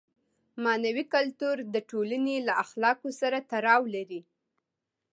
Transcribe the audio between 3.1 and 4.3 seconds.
سره تړاو لري.